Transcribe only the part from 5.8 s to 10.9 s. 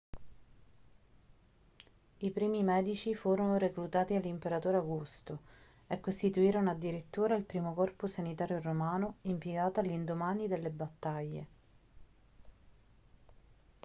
e costituirono addirittura il primo corpo sanitario romano impiegato all'indomani delle